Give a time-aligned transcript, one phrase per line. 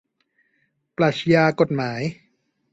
[0.97, 2.01] ปรัชญากฎหมาย